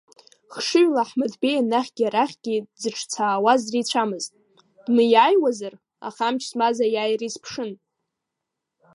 [0.53, 4.31] Хшыҩла Аҳмыҭбеи анахьгьы-арахьгьы дзыҿцаауаз дреицәамызт,
[4.83, 5.73] дымиааиуазар,
[6.07, 7.71] аха амч змаз аиааира изԥшын.